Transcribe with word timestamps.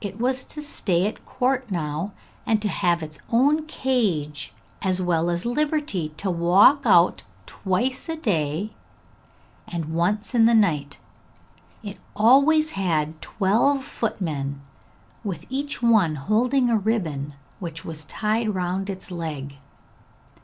It 0.00 0.18
was 0.18 0.42
to 0.42 0.60
stay 0.60 1.06
at 1.06 1.24
court 1.24 1.70
now, 1.70 2.10
and 2.44 2.60
to 2.62 2.68
have 2.68 3.00
its 3.00 3.20
own 3.30 3.64
cage, 3.66 4.52
as 4.82 5.00
well 5.00 5.30
as 5.30 5.46
liberty 5.46 6.08
to 6.16 6.32
walk 6.32 6.82
out 6.84 7.22
twice 7.46 8.08
a 8.08 8.16
day, 8.16 8.72
and 9.68 9.94
once 9.94 10.34
in 10.34 10.46
the 10.46 10.52
night. 10.54 10.98
It 11.84 11.98
always 12.16 12.72
had 12.72 13.22
twelve 13.22 13.84
footmen, 13.84 14.62
with 15.22 15.46
each 15.48 15.80
one 15.80 16.16
holding 16.16 16.68
a 16.68 16.76
ribbon 16.76 17.34
which 17.60 17.84
was 17.84 18.04
tied 18.06 18.52
round 18.52 18.90
its 18.90 19.12
leg. 19.12 19.58